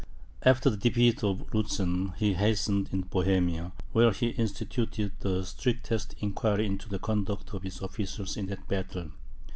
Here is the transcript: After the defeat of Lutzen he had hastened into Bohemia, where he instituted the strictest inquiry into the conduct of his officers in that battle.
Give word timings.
After 0.41 0.71
the 0.71 0.77
defeat 0.77 1.23
of 1.23 1.45
Lutzen 1.53 2.15
he 2.17 2.29
had 2.33 2.37
hastened 2.43 2.89
into 2.91 3.07
Bohemia, 3.07 3.71
where 3.91 4.11
he 4.11 4.29
instituted 4.29 5.11
the 5.19 5.43
strictest 5.45 6.15
inquiry 6.19 6.65
into 6.65 6.89
the 6.89 6.97
conduct 6.97 7.53
of 7.53 7.61
his 7.61 7.83
officers 7.83 8.35
in 8.35 8.47
that 8.47 8.67
battle. 8.67 9.11